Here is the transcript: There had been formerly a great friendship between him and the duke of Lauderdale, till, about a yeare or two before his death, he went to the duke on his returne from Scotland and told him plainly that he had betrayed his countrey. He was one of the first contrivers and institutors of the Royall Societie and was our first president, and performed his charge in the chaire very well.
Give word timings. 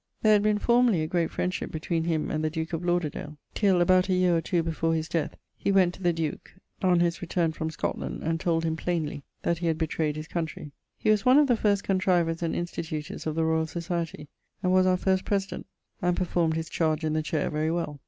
There 0.23 0.33
had 0.33 0.41
been 0.41 0.57
formerly 0.57 1.03
a 1.03 1.07
great 1.07 1.29
friendship 1.29 1.69
between 1.71 2.05
him 2.05 2.31
and 2.31 2.43
the 2.43 2.49
duke 2.49 2.73
of 2.73 2.83
Lauderdale, 2.83 3.37
till, 3.53 3.81
about 3.81 4.09
a 4.09 4.15
yeare 4.15 4.37
or 4.37 4.41
two 4.41 4.63
before 4.63 4.95
his 4.95 5.07
death, 5.07 5.37
he 5.55 5.71
went 5.71 5.93
to 5.93 6.01
the 6.01 6.11
duke 6.11 6.55
on 6.81 7.01
his 7.01 7.21
returne 7.21 7.51
from 7.51 7.69
Scotland 7.69 8.23
and 8.23 8.39
told 8.39 8.63
him 8.63 8.75
plainly 8.75 9.21
that 9.43 9.59
he 9.59 9.67
had 9.67 9.77
betrayed 9.77 10.15
his 10.15 10.27
countrey. 10.27 10.71
He 10.97 11.11
was 11.11 11.23
one 11.23 11.37
of 11.37 11.45
the 11.45 11.55
first 11.55 11.83
contrivers 11.83 12.41
and 12.41 12.55
institutors 12.55 13.27
of 13.27 13.35
the 13.35 13.43
Royall 13.45 13.67
Societie 13.67 14.27
and 14.63 14.71
was 14.73 14.87
our 14.87 14.97
first 14.97 15.23
president, 15.23 15.67
and 16.01 16.17
performed 16.17 16.55
his 16.55 16.67
charge 16.67 17.03
in 17.05 17.13
the 17.13 17.21
chaire 17.23 17.51
very 17.51 17.69
well. 17.69 17.99